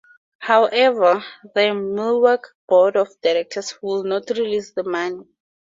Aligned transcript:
However, 0.39 1.23
the 1.53 1.75
Milwaukee's 1.75 2.53
Board 2.67 2.95
of 2.97 3.09
Directors 3.21 3.75
would 3.83 4.07
not 4.07 4.31
release 4.31 4.71
the 4.71 4.83
money. 4.83 5.27